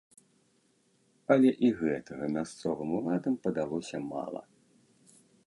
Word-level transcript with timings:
Але 1.35 1.49
і 1.67 1.69
гэтага 1.81 2.31
мясцовым 2.39 2.89
уладам 3.01 3.35
падалося 3.45 3.97
мала. 4.11 4.41